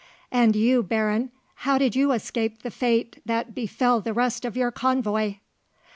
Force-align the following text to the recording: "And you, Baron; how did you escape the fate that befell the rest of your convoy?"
"And 0.31 0.55
you, 0.55 0.81
Baron; 0.81 1.29
how 1.57 1.77
did 1.77 1.95
you 1.95 2.11
escape 2.11 2.63
the 2.63 2.71
fate 2.71 3.21
that 3.23 3.53
befell 3.53 4.01
the 4.01 4.13
rest 4.13 4.45
of 4.45 4.57
your 4.57 4.71
convoy?" 4.71 5.35